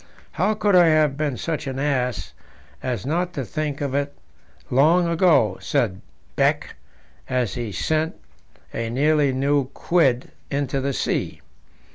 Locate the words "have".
0.87-1.15